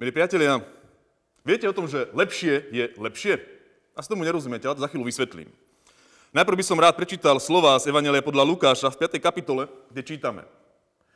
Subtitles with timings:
[0.00, 0.64] Milí priatelia,
[1.44, 3.36] viete o tom, že lepšie je lepšie?
[3.92, 5.52] A s tomu nerozumiete, ale to za chvíľu vysvetlím.
[6.32, 9.20] Najprv by som rád prečítal slova z Evangelia podľa Lukáša v 5.
[9.20, 10.48] kapitole, kde čítame.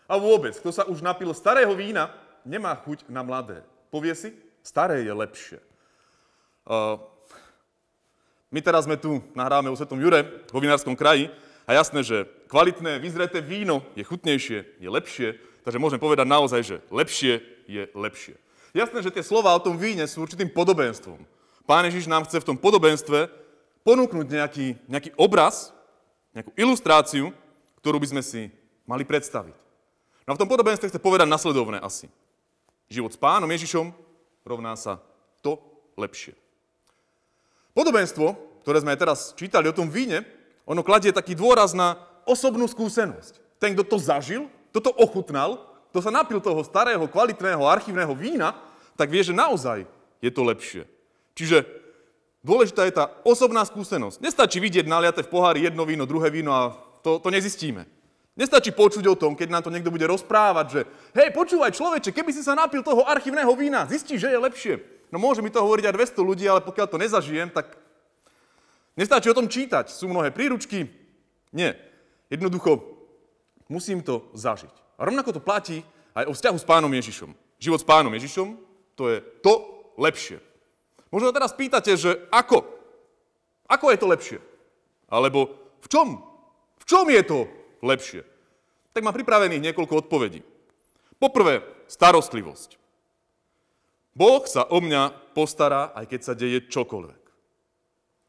[0.05, 2.13] A vôbec, kto sa už napil starého vína,
[2.45, 3.65] nemá chuť na mladé.
[3.89, 5.65] Povie si, staré je lepšie.
[6.69, 7.01] Uh,
[8.53, 11.33] my teraz sme tu, nahráme o Svetom Jure, vo Vinárskom kraji,
[11.65, 16.77] a jasné, že kvalitné, vyzreté víno je chutnejšie, je lepšie, takže môžem povedať naozaj, že
[16.93, 18.44] lepšie je lepšie.
[18.75, 21.23] Jasné, že tie slova o tom víne sú určitým podobenstvom.
[21.63, 23.31] Pán Ježiš nám chce v tom podobenstve
[23.87, 25.71] ponúknuť nejaký, nejaký obraz,
[26.35, 27.31] nejakú ilustráciu,
[27.79, 28.43] ktorú by sme si
[28.83, 29.55] mali predstaviť.
[30.27, 32.11] No a v tom podobenstve chce povedať nasledovné asi.
[32.91, 33.95] Život s pánom Ježišom
[34.43, 34.99] rovná sa
[35.39, 35.63] to
[35.95, 36.35] lepšie.
[37.79, 38.35] Podobenstvo,
[38.67, 40.27] ktoré sme aj teraz čítali o tom víne,
[40.67, 41.95] ono kladie taký dôraz na
[42.27, 43.39] osobnú skúsenosť.
[43.63, 48.51] Ten, kto to zažil, kto to ochutnal, kto sa napil toho starého, kvalitného, archívneho vína,
[48.99, 49.87] tak vie, že naozaj
[50.19, 50.83] je to lepšie.
[51.39, 51.63] Čiže
[52.43, 54.19] dôležitá je tá osobná skúsenosť.
[54.19, 57.87] Nestačí vidieť naliate v pohári jedno víno, druhé víno a to, to nezistíme.
[58.35, 60.81] Nestačí počuť o tom, keď nám to niekto bude rozprávať, že
[61.15, 64.75] hej, počúvaj človeče, keby si sa napil toho archívneho vína, zistíš, že je lepšie.
[65.15, 67.71] No môže mi to hovoriť aj 200 ľudí, ale pokiaľ to nezažijem, tak
[68.99, 69.95] nestačí o tom čítať.
[69.95, 70.91] Sú mnohé príručky?
[71.55, 71.79] Nie.
[72.27, 72.83] Jednoducho,
[73.71, 74.84] musím to zažiť.
[74.99, 75.83] A rovnako to platí
[76.15, 77.35] aj o vzťahu s pánom Ježišom.
[77.59, 78.59] Život s pánom Ježišom,
[78.95, 79.55] to je to
[79.99, 80.39] lepšie.
[81.11, 82.67] Možno teraz pýtate, že ako?
[83.71, 84.39] Ako je to lepšie?
[85.11, 85.51] Alebo
[85.83, 86.09] v čom?
[86.79, 87.47] V čom je to
[87.83, 88.23] lepšie?
[88.95, 90.43] Tak mám pripravených niekoľko odpovedí.
[91.19, 92.79] Poprvé, starostlivosť.
[94.15, 97.23] Boh sa o mňa postará, aj keď sa deje čokoľvek.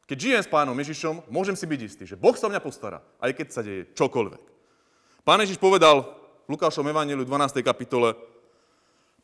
[0.06, 3.02] Keď žijem s pánom Ježišom, môžem si byť istý, že Boh sa o mňa postará,
[3.22, 4.42] aj keď sa deje čokoľvek.
[5.26, 6.06] Pán Ježiš povedal
[6.46, 7.58] v Lukášom Evangeliu 12.
[7.66, 8.14] kapitole,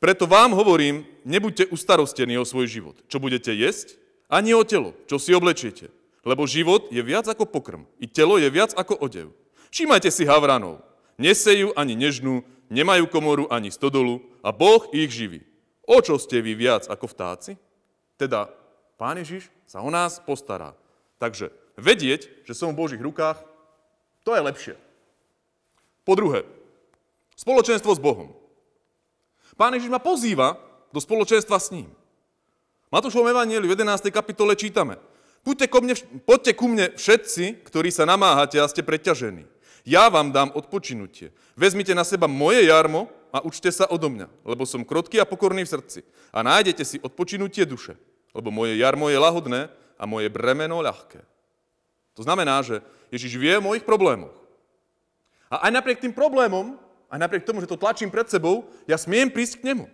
[0.03, 3.95] preto vám hovorím, nebuďte ustarostení o svoj život, čo budete jesť,
[4.27, 5.95] ani o telo, čo si oblečiete.
[6.27, 9.31] Lebo život je viac ako pokrm, i telo je viac ako odev.
[9.71, 10.83] Všímajte si havranov.
[11.15, 15.47] Nesejú ani nežnú, nemajú komoru ani stodolu a Boh ich živí.
[15.87, 17.55] O čo ste vy viac ako vtáci?
[18.19, 18.51] Teda
[18.99, 20.75] Pán Ježiš sa o nás postará.
[21.23, 23.39] Takže vedieť, že som v Božích rukách,
[24.27, 24.75] to je lepšie.
[26.03, 26.43] Po druhé,
[27.43, 28.31] Spoločenstvo s Bohom.
[29.59, 30.63] Pán Ježiš ma pozýva
[30.95, 31.91] do spoločenstva s ním.
[32.95, 34.15] Matúšovom Evangeliu v 11.
[34.15, 34.95] kapitole čítame.
[35.43, 39.51] Poďte, ko mne, poďte ku mne všetci, ktorí sa namáhate a ste preťažení.
[39.83, 41.35] Ja vám dám odpočinutie.
[41.59, 45.67] Vezmite na seba moje jarmo a učte sa odo mňa, lebo som krotký a pokorný
[45.67, 46.07] v srdci.
[46.31, 47.99] A nájdete si odpočinutie duše,
[48.31, 49.67] lebo moje jarmo je lahodné
[49.99, 51.19] a moje bremeno ľahké.
[52.15, 54.37] To znamená, že Ježiš vie o mojich problémoch.
[55.51, 56.79] A aj napriek tým problémom
[57.13, 59.85] a napriek tomu, že to tlačím pred sebou, ja smiem prísť k nemu.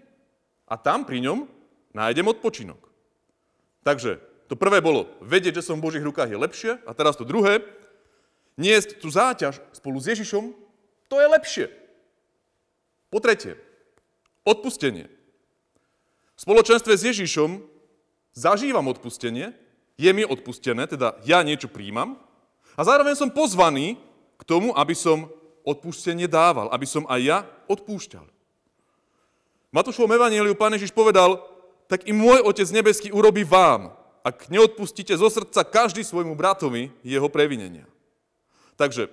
[0.70, 1.50] A tam pri ňom
[1.90, 2.78] nájdem odpočinok.
[3.82, 6.72] Takže to prvé bolo, vedieť, že som v Božích rukách je lepšie.
[6.86, 7.66] A teraz to druhé,
[8.54, 10.54] niesť tú záťaž spolu s Ježišom,
[11.10, 11.66] to je lepšie.
[13.10, 13.58] Po tretie,
[14.46, 15.10] odpustenie.
[16.38, 17.66] V spoločenstve s Ježišom
[18.30, 19.58] zažívam odpustenie,
[19.98, 22.14] je mi odpustené, teda ja niečo príjmam
[22.78, 23.98] a zároveň som pozvaný
[24.38, 25.26] k tomu, aby som
[25.68, 28.24] odpustenie dával, aby som aj ja odpúšťal.
[29.68, 31.44] V Matúšovom evaníliu pán Ježiš povedal,
[31.92, 33.92] tak i môj Otec nebeský urobí vám,
[34.24, 37.84] ak neodpustíte zo srdca každý svojmu bratovi jeho previnenia.
[38.80, 39.12] Takže,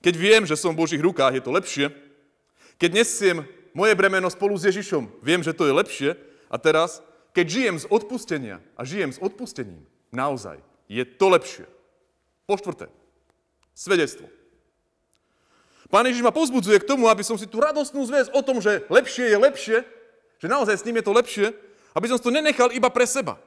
[0.00, 1.86] keď viem, že som v Božích rukách, je to lepšie.
[2.80, 3.36] Keď nesiem
[3.76, 6.10] moje bremeno spolu s Ježišom, viem, že to je lepšie.
[6.48, 7.04] A teraz,
[7.36, 11.66] keď žijem z odpustenia a žijem s odpustením, naozaj, je to lepšie.
[12.48, 12.88] Po štvrté,
[13.76, 14.37] svedectvo.
[15.88, 18.84] Pán Ježiš ma pozbudzuje k tomu, aby som si tú radostnú zväz o tom, že
[18.92, 19.76] lepšie je lepšie,
[20.36, 21.46] že naozaj s ním je to lepšie,
[21.96, 23.40] aby som to nenechal iba pre seba.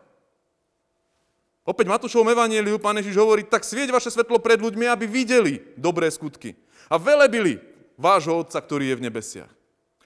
[1.61, 6.09] Opäť Matúšovom evaníliu pán Ježiš hovorí, tak svieť vaše svetlo pred ľuďmi, aby videli dobré
[6.09, 6.57] skutky
[6.89, 7.61] a velebili
[8.01, 9.51] vášho Otca, ktorý je v nebesiach.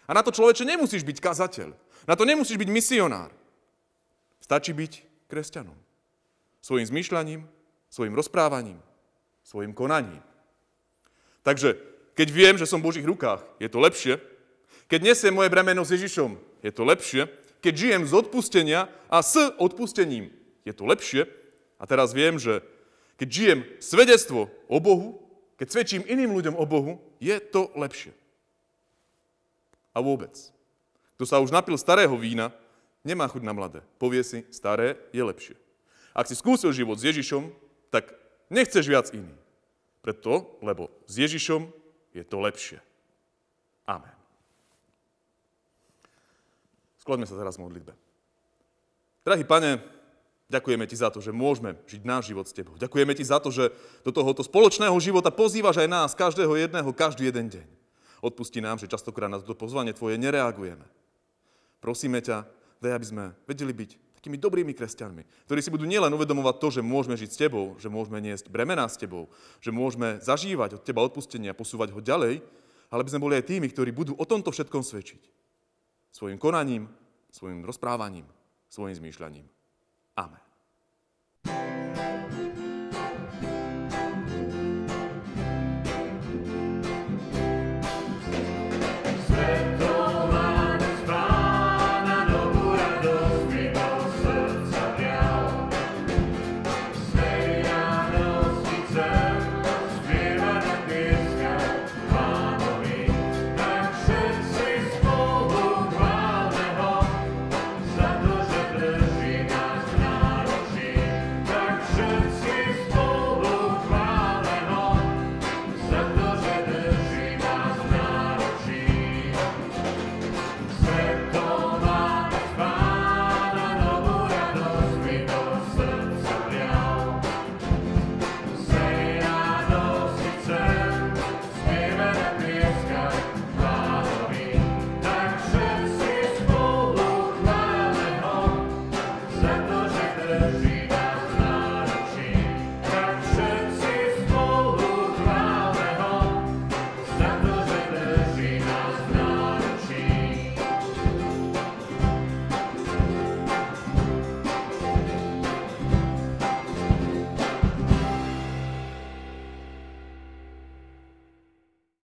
[0.04, 1.72] A na to človeče nemusíš byť kazateľ.
[2.06, 3.32] Na to nemusíš byť misionár.
[4.44, 5.80] Stačí byť kresťanom.
[6.60, 7.48] Svojim zmýšľaním,
[7.90, 8.78] svojim rozprávaním,
[9.42, 10.22] svojim konaním.
[11.42, 14.24] Takže keď viem, že som v Božích rukách, je to lepšie.
[14.88, 17.28] Keď nesiem moje bremeno s Ježišom, je to lepšie.
[17.60, 20.32] Keď žijem z odpustenia a s odpustením,
[20.64, 21.28] je to lepšie.
[21.76, 22.64] A teraz viem, že
[23.20, 25.20] keď žijem svedectvo o Bohu,
[25.60, 28.16] keď svedčím iným ľuďom o Bohu, je to lepšie.
[29.92, 30.36] A vôbec.
[31.16, 32.52] Kto sa už napil starého vína,
[33.04, 33.80] nemá chuť na mladé.
[34.00, 35.56] Povie si, staré je lepšie.
[36.16, 37.52] Ak si skúsil život s Ježišom,
[37.92, 38.12] tak
[38.52, 39.32] nechceš viac iný.
[40.04, 41.72] Preto, lebo s Ježišom
[42.16, 42.80] je to lepšie.
[43.84, 44.16] Amen.
[47.04, 47.94] Skloňme sa teraz v modlitbe.
[49.28, 49.84] Drahý pane,
[50.50, 52.80] ďakujeme ti za to, že môžeme žiť náš život s tebou.
[52.80, 57.30] Ďakujeme ti za to, že do tohoto spoločného života pozývaš aj nás, každého jedného, každý
[57.30, 57.68] jeden deň.
[58.24, 60.88] Odpusti nám, že častokrát na toto pozvanie tvoje nereagujeme.
[61.78, 62.48] Prosíme ťa,
[62.82, 66.82] daj, aby sme vedeli byť takými dobrými kresťanmi, ktorí si budú nielen uvedomovať to, že
[66.82, 69.30] môžeme žiť s tebou, že môžeme niesť bremená s tebou,
[69.62, 72.42] že môžeme zažívať od teba odpustenie a posúvať ho ďalej,
[72.90, 75.22] ale by sme boli aj tými, ktorí budú o tomto všetkom svedčiť.
[76.10, 76.90] Svojim konaním,
[77.30, 78.26] svojim rozprávaním,
[78.66, 79.46] svojim zmýšľaním.
[80.18, 80.45] Amen.